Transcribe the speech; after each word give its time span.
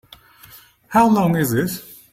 How 0.87 1.07
long 1.07 1.35
is 1.35 1.53
it? 1.53 1.85